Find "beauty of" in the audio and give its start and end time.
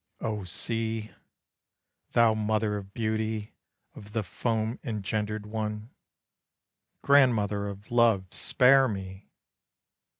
2.91-4.13